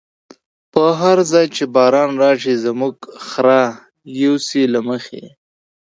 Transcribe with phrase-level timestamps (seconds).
[0.73, 2.95] په هر ځای چی باران راشی، زمونږ
[3.27, 3.61] خره
[4.21, 5.23] یوسی له مخی